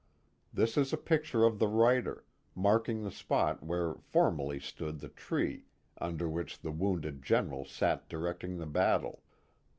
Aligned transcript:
Tliis 0.55 0.79
is 0.79 0.91
a 0.91 0.97
picture 0.97 1.43
of 1.43 1.59
the 1.59 1.67
writer, 1.67 2.25
marking 2.55 3.01
llie 3.03 3.11
spot 3.11 3.61
where 3.61 3.93
formerly 4.01 4.59
stood 4.59 4.99
the 4.99 5.09
treo 5.09 5.61
under 5.99 6.27
which 6.27 6.59
the 6.59 6.71
wounded 6.71 7.21
General 7.21 7.65
sat 7.65 8.09
directing 8.09 8.57
the 8.57 8.65
battle. 8.65 9.21